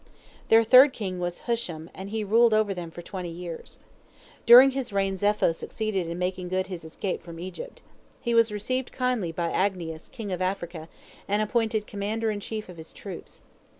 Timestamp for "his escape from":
6.65-7.39